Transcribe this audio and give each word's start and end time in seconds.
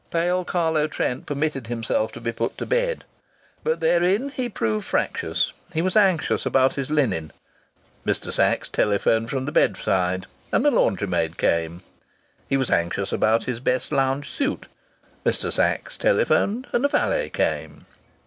Pale 0.09 0.45
Carlo 0.45 0.87
Trent 0.87 1.27
permitted 1.27 1.67
himself 1.67 2.11
to 2.13 2.19
be 2.19 2.31
put 2.31 2.57
to 2.57 2.65
bed. 2.65 3.03
But, 3.63 3.81
therein, 3.81 4.29
he 4.29 4.49
proved 4.49 4.83
fractious. 4.87 5.53
He 5.75 5.83
was 5.83 5.95
anxious 5.95 6.43
about 6.43 6.73
his 6.73 6.89
linen. 6.89 7.31
Mr. 8.03 8.33
Sachs 8.33 8.67
telephoned 8.67 9.29
from 9.29 9.45
the 9.45 9.51
bedside, 9.51 10.25
and 10.51 10.65
a 10.65 10.71
laundry 10.71 11.05
maid 11.05 11.37
came. 11.37 11.83
He 12.49 12.57
was 12.57 12.71
anxious 12.71 13.11
about 13.11 13.43
his 13.43 13.59
best 13.59 13.91
lounge 13.91 14.27
suit. 14.27 14.65
Mr. 15.23 15.51
Sachs 15.53 15.99
telephoned, 15.99 16.65
and 16.73 16.83
a 16.83 16.87
valet 16.87 17.29
came. 17.29 17.85